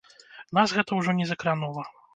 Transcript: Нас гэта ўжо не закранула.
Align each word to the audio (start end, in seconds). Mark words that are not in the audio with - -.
Нас 0.59 0.73
гэта 0.79 0.91
ўжо 1.03 1.17
не 1.21 1.31
закранула. 1.35 1.91